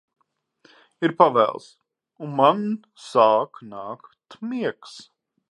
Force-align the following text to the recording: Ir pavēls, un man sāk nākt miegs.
Ir 1.07 1.13
pavēls, 1.19 1.67
un 2.29 2.33
man 2.41 2.65
sāk 3.11 3.61
nākt 3.75 4.41
miegs. 4.53 4.99